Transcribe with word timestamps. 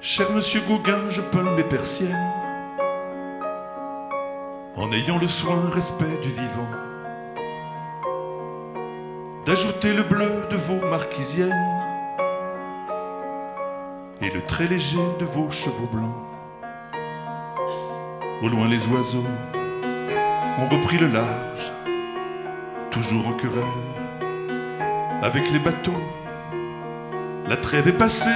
Cher 0.00 0.30
monsieur 0.32 0.60
Gauguin, 0.60 1.08
je 1.08 1.22
peins 1.22 1.50
mes 1.56 1.64
persiennes 1.64 2.32
en 4.76 4.92
ayant 4.92 5.18
le 5.18 5.26
soin, 5.26 5.70
respect 5.72 6.18
du 6.22 6.28
vivant, 6.28 6.68
d'ajouter 9.46 9.94
le 9.94 10.02
bleu 10.02 10.46
de 10.50 10.56
vos 10.56 10.86
marquisiennes 10.86 11.50
et 14.20 14.28
le 14.28 14.44
très 14.44 14.66
léger 14.66 14.98
de 15.18 15.24
vos 15.24 15.50
chevaux 15.50 15.88
blancs. 15.90 16.14
Au 18.42 18.48
loin, 18.48 18.68
les 18.68 18.86
oiseaux 18.88 19.24
ont 20.58 20.66
repris 20.66 20.98
le 20.98 21.08
large, 21.08 21.72
toujours 22.90 23.28
en 23.28 23.32
querelle 23.32 23.64
avec 25.22 25.50
les 25.50 25.58
bateaux. 25.58 26.02
La 27.48 27.56
trêve 27.56 27.88
est 27.88 27.96
passée, 27.96 28.30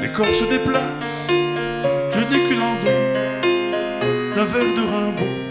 les 0.00 0.12
corps 0.12 0.34
se 0.34 0.44
déplacent, 0.44 1.28
je 1.28 2.20
n'ai 2.28 2.42
qu'une 2.46 2.60
envie 2.60 4.34
d'un 4.34 4.44
verre 4.44 4.74
de 4.74 4.82
Rimbaud. 4.92 5.46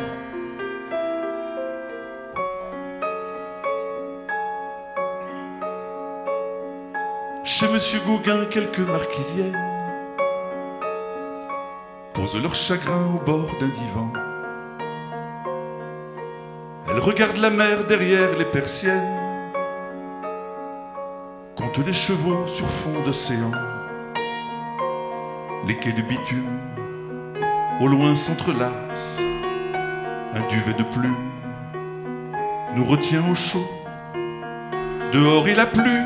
Chez 7.44 7.68
Monsieur 7.74 8.00
Gauguin, 8.06 8.46
quelques 8.46 8.80
marquisiennes 8.80 9.58
posent 12.14 12.42
leur 12.42 12.56
chagrin 12.56 13.16
au 13.16 13.20
bord 13.24 13.56
d'un 13.60 13.70
divan. 13.70 14.12
Elles 16.88 17.00
regardent 17.00 17.38
la 17.38 17.50
mer 17.50 17.86
derrière 17.86 18.38
les 18.38 18.46
persiennes, 18.46 19.52
comptent 21.56 21.86
les 21.86 21.94
chevaux 21.94 22.48
sur 22.48 22.68
fond 22.68 23.02
d'océan. 23.04 23.52
Les 25.68 25.76
quais 25.78 25.94
de 25.94 26.04
bitume, 26.04 26.60
au 27.82 27.88
loin 27.88 28.16
s'entrelacent, 28.16 29.20
un 30.34 30.48
duvet 30.48 30.74
de 30.74 30.84
plumes 30.84 31.32
nous 32.76 32.86
retient 32.86 33.28
au 33.32 33.34
chaud. 33.34 33.66
Dehors 35.12 35.48
il 35.48 35.60
a 35.60 35.66
plu, 35.66 36.04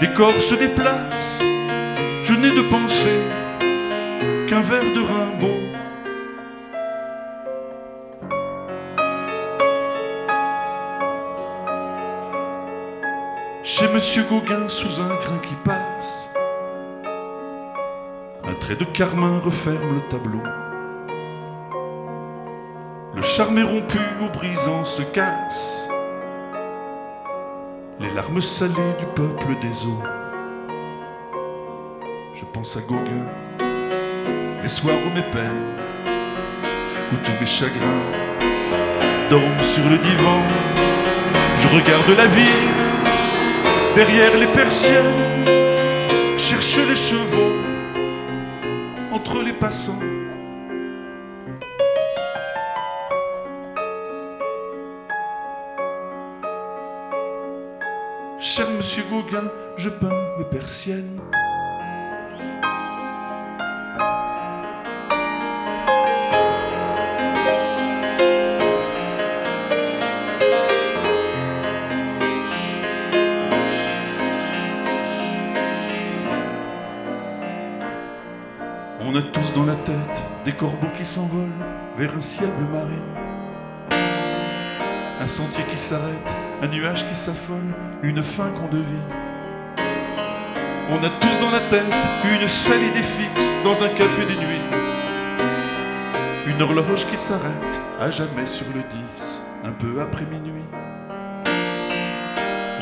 des 0.00 0.10
corps 0.14 0.40
se 0.40 0.54
déplacent, 0.54 1.42
je 2.22 2.32
n'ai 2.32 2.50
de 2.50 2.62
pensée 2.62 3.20
qu'un 4.46 4.62
verre 4.62 4.90
de 4.94 5.00
Rimbaud. 5.00 5.66
Chez 13.62 13.88
Monsieur 13.92 14.22
Gauguin, 14.22 14.66
sous 14.68 14.98
un 15.02 15.14
grain 15.16 15.38
qui 15.42 15.54
passe, 15.62 16.30
un 18.48 18.54
trait 18.54 18.76
de 18.76 18.84
carmin 18.84 19.38
referme 19.40 19.94
le 19.94 20.00
tableau. 20.08 20.42
Le 23.14 23.22
charme 23.22 23.58
est 23.58 23.62
rompu, 23.62 23.98
au 24.22 24.28
brisant 24.28 24.84
se 24.84 25.02
casse 25.02 25.88
les 27.98 28.10
larmes 28.10 28.42
salées 28.42 28.94
du 28.98 29.06
peuple 29.14 29.58
des 29.62 29.86
eaux. 29.86 30.02
Je 32.34 32.44
pense 32.52 32.76
à 32.76 32.80
Gauguin, 32.80 33.26
les 34.62 34.68
soirs 34.68 34.98
où 35.06 35.14
mes 35.14 35.22
peines, 35.22 35.72
où 37.12 37.16
tous 37.24 37.32
mes 37.40 37.46
chagrins 37.46 38.04
dorment 39.30 39.62
sur 39.62 39.88
le 39.88 39.96
divan. 39.96 40.42
Je 41.56 41.68
regarde 41.68 42.10
la 42.10 42.26
ville 42.26 42.68
derrière 43.94 44.36
les 44.36 44.48
persiennes, 44.48 45.46
cherche 46.36 46.76
les 46.76 46.94
chevaux 46.94 47.75
entre 49.16 49.42
les 49.42 49.54
passants. 49.54 49.98
Cher 58.38 58.70
monsieur 58.76 59.04
Gauguin, 59.08 59.50
je 59.78 59.88
peins 59.88 60.36
mes 60.38 60.44
persiennes. 60.44 61.18
A 79.16 79.22
tous 79.22 79.52
dans 79.54 79.64
la 79.64 79.76
tête 79.76 80.22
des 80.44 80.52
corbeaux 80.52 80.90
qui 80.98 81.06
s'envolent 81.06 81.48
vers 81.96 82.14
un 82.14 82.20
ciel 82.20 82.50
bleu 82.50 82.66
marine. 82.66 83.14
Un 85.18 85.26
sentier 85.26 85.64
qui 85.70 85.78
s'arrête, 85.78 86.34
un 86.60 86.66
nuage 86.68 87.08
qui 87.08 87.16
s'affole, 87.16 87.74
une 88.02 88.22
fin 88.22 88.50
qu'on 88.50 88.68
devine. 88.68 89.10
On 90.90 91.02
a 91.02 91.08
tous 91.18 91.40
dans 91.40 91.50
la 91.50 91.60
tête 91.60 92.08
une 92.24 92.46
seule 92.46 92.82
idée 92.82 93.02
fixe 93.02 93.54
dans 93.64 93.82
un 93.82 93.88
café 93.88 94.26
des 94.26 94.36
nuits. 94.36 94.60
Une 96.46 96.60
horloge 96.60 97.06
qui 97.06 97.16
s'arrête 97.16 97.80
à 97.98 98.10
jamais 98.10 98.46
sur 98.46 98.66
le 98.74 98.82
10, 99.16 99.42
un 99.64 99.72
peu 99.72 100.00
après 100.00 100.26
minuit. 100.26 100.62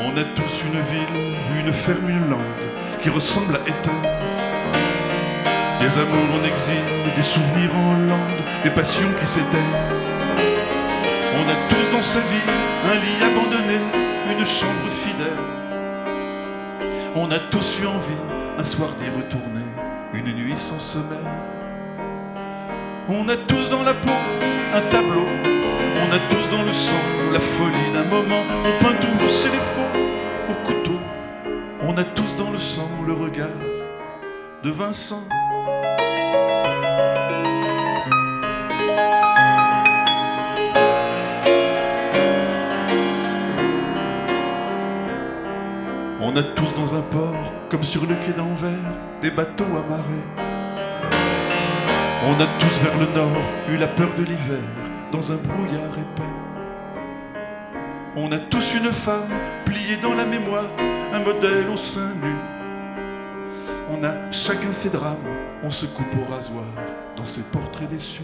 On 0.01 0.17
a 0.17 0.23
tous 0.35 0.63
une 0.63 0.81
ville, 0.81 1.37
une 1.59 1.71
ferme, 1.71 2.09
une 2.09 2.29
langue 2.29 2.99
qui 2.99 3.09
ressemble 3.09 3.55
à 3.55 3.69
Eton. 3.69 4.44
Des 5.85 5.99
amours 5.99 6.33
en 6.33 6.43
exil, 6.43 6.81
des 7.15 7.21
souvenirs 7.21 7.69
en 7.75 7.93
Hollande, 7.93 8.41
des 8.63 8.71
passions 8.71 9.07
qui 9.19 9.27
s'éteignent. 9.27 9.61
On 11.35 11.47
a 11.47 11.55
tous 11.69 11.91
dans 11.91 12.01
sa 12.01 12.21
vie 12.21 12.47
un 12.85 12.95
lit 12.95 13.23
abandonné, 13.23 13.77
une 14.31 14.43
chambre 14.43 14.89
fidèle. 14.89 15.37
On 17.15 17.29
a 17.29 17.37
tous 17.37 17.81
eu 17.83 17.85
envie 17.85 18.17
un 18.57 18.63
soir 18.63 18.95
d'y 18.95 19.11
retourner, 19.15 19.67
une 20.15 20.33
nuit 20.33 20.55
sans 20.57 20.79
sommeil. 20.79 21.19
On 23.07 23.29
a 23.29 23.37
tous 23.37 23.69
dans 23.69 23.83
la 23.83 23.93
peau 23.93 24.09
un 24.73 24.81
tableau, 24.89 25.27
on 25.45 26.11
a 26.11 26.19
tous 26.31 26.49
dans 26.49 26.63
le 26.63 26.71
sang 26.71 27.05
la 27.31 27.39
folie 27.39 27.91
d'un 27.93 28.05
moment. 28.05 28.41
On 28.63 28.83
peint 28.83 28.95
c'est 29.27 29.51
les 29.51 29.59
faux 29.59 29.99
au 30.49 30.53
couteau. 30.65 30.99
On 31.83 31.95
a 31.95 32.03
tous 32.03 32.37
dans 32.37 32.49
le 32.49 32.57
sang 32.57 32.89
le 33.05 33.13
regard 33.13 33.74
de 34.65 34.71
Vincent. 34.71 35.21
On 46.19 46.35
a 46.35 46.41
tous 46.55 46.73
dans 46.73 46.95
un 46.95 47.01
port, 47.01 47.53
comme 47.69 47.83
sur 47.83 48.07
le 48.07 48.15
quai 48.15 48.33
d'Anvers, 48.33 48.71
des 49.21 49.29
bateaux 49.29 49.65
amarrés. 49.65 50.27
On 52.25 52.33
a 52.41 52.47
tous 52.57 52.79
vers 52.81 52.97
le 52.97 53.05
nord 53.13 53.45
eu 53.69 53.77
la 53.77 53.87
peur 53.87 54.09
de 54.17 54.23
l'hiver, 54.23 54.65
dans 55.11 55.31
un 55.31 55.35
brouillard 55.35 55.95
épais. 55.95 56.35
On 58.15 58.31
a 58.31 58.39
tous 58.39 58.73
une 58.73 58.91
femme 58.91 59.29
pliée 59.63 59.97
dans 60.01 60.15
la 60.15 60.25
mémoire, 60.25 60.71
un 61.13 61.19
modèle 61.19 61.69
au 61.69 61.77
sein 61.77 62.15
nu. 62.15 62.54
On 63.89 64.03
a 64.03 64.31
chacun 64.31 64.71
ses 64.71 64.89
drames, 64.89 65.17
on 65.63 65.69
se 65.69 65.85
coupe 65.85 66.07
au 66.19 66.33
rasoir 66.33 66.65
dans 67.15 67.25
ses 67.25 67.41
portraits 67.41 67.89
déçus. 67.89 68.23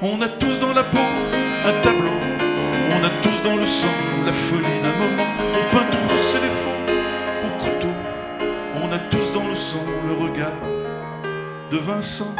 On 0.00 0.20
a 0.22 0.28
tous 0.28 0.58
dans 0.60 0.72
la 0.72 0.84
peau 0.84 0.98
un 0.98 1.82
tableau, 1.82 2.18
on 2.90 3.04
a 3.04 3.10
tous 3.22 3.42
dans 3.42 3.56
le 3.56 3.66
sang 3.66 3.88
la 4.24 4.32
folie 4.32 4.80
d'un 4.82 4.96
moment. 4.96 5.28
On 5.38 5.76
peint 5.76 5.90
tous 5.90 6.22
c'est 6.32 6.40
les 6.40 6.48
faux 6.48 6.70
au 7.44 7.62
couteau, 7.62 7.92
on 8.82 8.90
a 8.92 8.98
tous 8.98 9.32
dans 9.32 9.46
le 9.46 9.54
sang 9.54 9.84
le 10.06 10.14
regard 10.14 10.52
de 11.70 11.76
Vincent. 11.76 12.34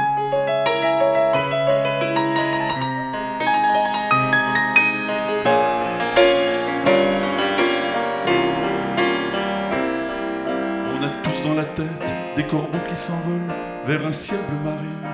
Qui 12.91 12.97
s'envolent 12.97 13.55
vers 13.87 14.05
un 14.05 14.11
ciel 14.11 14.41
bleu 14.49 14.59
marine. 14.65 15.07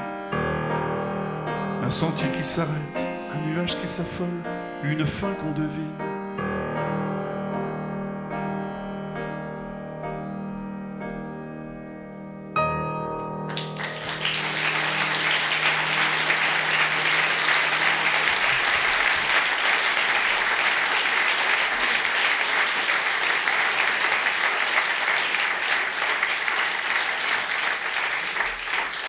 Un 1.82 1.90
sentier 1.90 2.28
qui 2.31 2.43
s'arrête, 2.43 3.06
un 3.31 3.46
nuage 3.46 3.76
qui 3.78 3.87
s'affole, 3.87 4.43
une 4.82 5.05
fin 5.05 5.34
qu'on 5.34 5.52
devine. 5.52 6.06